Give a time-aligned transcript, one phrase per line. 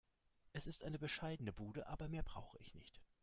[0.51, 3.03] Es ist eine bescheidene Bude, aber mehr brauche ich nicht.